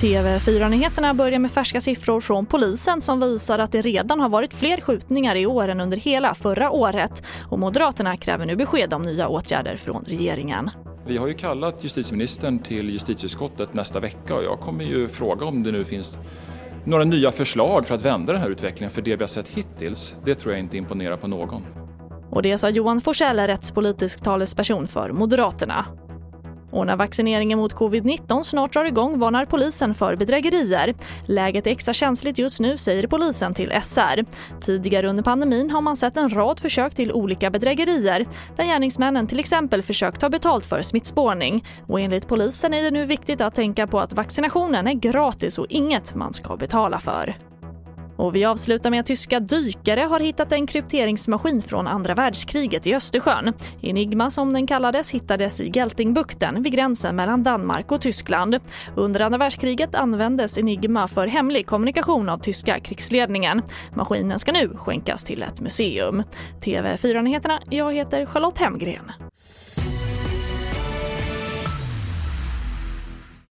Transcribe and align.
TV4-nyheterna 0.00 1.14
börjar 1.14 1.38
med 1.38 1.50
färska 1.50 1.80
siffror 1.80 2.20
från 2.20 2.46
polisen 2.46 3.02
som 3.02 3.20
visar 3.20 3.58
att 3.58 3.72
det 3.72 3.82
redan 3.82 4.20
har 4.20 4.28
varit 4.28 4.54
fler 4.54 4.80
skjutningar 4.80 5.36
i 5.36 5.46
år 5.46 5.68
än 5.68 5.80
under 5.80 5.96
hela 5.96 6.34
förra 6.34 6.70
året. 6.70 7.22
Och 7.50 7.58
Moderaterna 7.58 8.16
kräver 8.16 8.46
nu 8.46 8.56
besked 8.56 8.94
om 8.94 9.02
nya 9.02 9.28
åtgärder 9.28 9.76
från 9.76 10.04
regeringen. 10.04 10.70
Vi 11.06 11.16
har 11.16 11.28
ju 11.28 11.34
kallat 11.34 11.84
justitieministern 11.84 12.58
till 12.58 12.90
justitieutskottet 12.90 13.74
nästa 13.74 14.00
vecka 14.00 14.34
och 14.34 14.44
jag 14.44 14.60
kommer 14.60 14.84
ju 14.84 15.08
fråga 15.08 15.46
om 15.46 15.62
det 15.62 15.72
nu 15.72 15.84
finns 15.84 16.18
några 16.84 17.04
nya 17.04 17.32
förslag 17.32 17.86
för 17.86 17.94
att 17.94 18.04
vända 18.04 18.32
den 18.32 18.42
här 18.42 18.50
utvecklingen. 18.50 18.90
För 18.90 19.02
det 19.02 19.16
vi 19.16 19.22
har 19.22 19.28
sett 19.28 19.48
hittills, 19.48 20.14
det 20.24 20.34
tror 20.34 20.54
jag 20.54 20.60
inte 20.60 20.76
imponerar 20.76 21.16
på 21.16 21.26
någon. 21.26 21.85
Och 22.30 22.42
det 22.42 22.58
sa 22.58 22.68
Johan 22.68 23.00
Forsell, 23.00 23.40
rättspolitisk 23.40 24.24
talesperson 24.24 24.86
för 24.88 25.12
Moderaterna. 25.12 25.86
Och 26.70 26.86
när 26.86 26.96
vaccineringen 26.96 27.58
mot 27.58 27.74
covid-19 27.74 28.42
snart 28.42 28.72
drar 28.72 28.84
igång 28.84 29.18
varnar 29.18 29.44
polisen 29.44 29.94
för 29.94 30.16
bedrägerier. 30.16 30.94
Läget 31.26 31.66
är 31.66 31.70
extra 31.70 31.92
känsligt 31.94 32.38
just 32.38 32.60
nu, 32.60 32.78
säger 32.78 33.06
polisen 33.06 33.54
till 33.54 33.72
SR. 33.82 34.24
Tidigare 34.60 35.08
under 35.08 35.22
pandemin 35.22 35.70
har 35.70 35.80
man 35.80 35.96
sett 35.96 36.16
en 36.16 36.28
rad 36.28 36.60
försök 36.60 36.94
till 36.94 37.12
olika 37.12 37.50
bedrägerier 37.50 38.26
där 38.56 38.64
gärningsmännen 38.64 39.26
till 39.26 39.38
exempel 39.38 39.82
försökt 39.82 40.20
ta 40.20 40.28
betalt 40.28 40.66
för 40.66 40.82
smittspårning. 40.82 41.64
Och 41.86 42.00
enligt 42.00 42.28
polisen 42.28 42.74
är 42.74 42.82
det 42.82 42.90
nu 42.90 43.04
viktigt 43.04 43.40
att 43.40 43.54
tänka 43.54 43.86
på 43.86 44.00
att 44.00 44.12
vaccinationen 44.12 44.86
är 44.86 44.94
gratis 44.94 45.58
och 45.58 45.66
inget 45.68 46.14
man 46.14 46.32
ska 46.32 46.56
betala 46.56 47.00
för. 47.00 47.34
Och 48.16 48.34
vi 48.34 48.44
avslutar 48.44 48.90
med 48.90 49.00
att 49.00 49.06
tyska 49.06 49.40
dykare 49.40 50.00
har 50.00 50.20
hittat 50.20 50.52
en 50.52 50.66
krypteringsmaskin 50.66 51.62
från 51.62 51.86
andra 51.86 52.14
världskriget 52.14 52.86
i 52.86 52.94
Östersjön. 52.94 53.52
Enigma 53.82 54.30
som 54.30 54.52
den 54.52 54.66
kallades 54.66 55.10
hittades 55.10 55.60
i 55.60 55.70
Geltingbukten 55.70 56.62
vid 56.62 56.72
gränsen 56.72 57.16
mellan 57.16 57.42
Danmark 57.42 57.92
och 57.92 58.00
Tyskland. 58.00 58.56
Under 58.96 59.20
andra 59.20 59.38
världskriget 59.38 59.94
användes 59.94 60.58
Enigma 60.58 61.08
för 61.08 61.26
hemlig 61.26 61.66
kommunikation 61.66 62.28
av 62.28 62.38
tyska 62.38 62.80
krigsledningen. 62.80 63.62
Maskinen 63.94 64.38
ska 64.38 64.52
nu 64.52 64.68
skänkas 64.76 65.24
till 65.24 65.42
ett 65.42 65.60
museum. 65.60 66.22
TV4-nyheterna, 66.60 67.60
jag 67.70 67.94
heter 67.94 68.26
Charlotte 68.26 68.58
Hemgren. 68.58 69.12